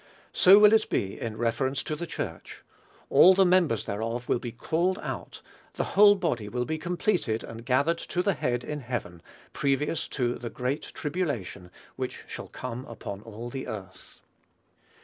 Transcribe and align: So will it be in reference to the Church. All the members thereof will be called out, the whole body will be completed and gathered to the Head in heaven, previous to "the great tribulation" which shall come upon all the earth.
So 0.33 0.57
will 0.57 0.73
it 0.73 0.89
be 0.89 1.19
in 1.21 1.37
reference 1.37 1.83
to 1.83 1.95
the 1.95 2.07
Church. 2.07 2.63
All 3.11 3.35
the 3.35 3.45
members 3.45 3.85
thereof 3.85 4.27
will 4.27 4.39
be 4.39 4.51
called 4.51 4.97
out, 4.97 5.43
the 5.73 5.83
whole 5.93 6.15
body 6.15 6.49
will 6.49 6.65
be 6.65 6.79
completed 6.79 7.43
and 7.43 7.63
gathered 7.63 7.99
to 7.99 8.23
the 8.23 8.33
Head 8.33 8.63
in 8.63 8.79
heaven, 8.79 9.21
previous 9.53 10.07
to 10.07 10.39
"the 10.39 10.49
great 10.49 10.91
tribulation" 10.95 11.69
which 11.97 12.23
shall 12.27 12.47
come 12.47 12.83
upon 12.87 13.21
all 13.21 13.51
the 13.51 13.67
earth. 13.67 14.21